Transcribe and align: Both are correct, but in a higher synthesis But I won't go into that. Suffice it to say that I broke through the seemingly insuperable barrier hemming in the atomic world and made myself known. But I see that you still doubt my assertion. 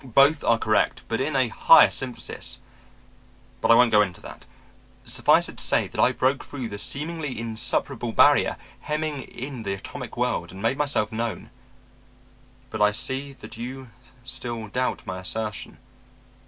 Both 0.03 0.43
are 0.43 0.57
correct, 0.57 1.03
but 1.07 1.21
in 1.21 1.35
a 1.35 1.49
higher 1.49 1.91
synthesis 1.91 2.57
But 3.61 3.69
I 3.69 3.75
won't 3.75 3.91
go 3.91 4.01
into 4.01 4.19
that. 4.21 4.45
Suffice 5.03 5.47
it 5.47 5.57
to 5.59 5.63
say 5.63 5.87
that 5.87 6.01
I 6.01 6.11
broke 6.11 6.43
through 6.43 6.69
the 6.69 6.79
seemingly 6.79 7.39
insuperable 7.39 8.11
barrier 8.11 8.57
hemming 8.79 9.21
in 9.21 9.61
the 9.61 9.73
atomic 9.75 10.17
world 10.17 10.51
and 10.51 10.59
made 10.59 10.77
myself 10.77 11.11
known. 11.11 11.51
But 12.71 12.81
I 12.81 12.89
see 12.89 13.31
that 13.33 13.57
you 13.57 13.91
still 14.23 14.69
doubt 14.69 15.05
my 15.05 15.19
assertion. 15.19 15.77